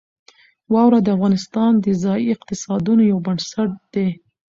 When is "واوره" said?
0.73-0.99